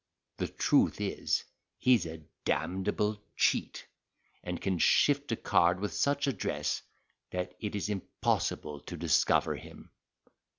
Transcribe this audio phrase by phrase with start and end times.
[0.37, 1.43] The truth is,
[1.77, 3.85] he is a d—able cheat,
[4.43, 6.81] and can shift a card with such address
[7.29, 9.91] that it is impossible to discover him."